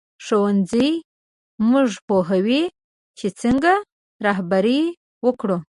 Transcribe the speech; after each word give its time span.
ښوونځی 0.25 0.89
موږ 1.71 1.89
پوهوي 2.07 2.63
چې 3.19 3.27
څنګه 3.41 3.73
رهبري 4.25 4.81
وکړو 5.25 5.57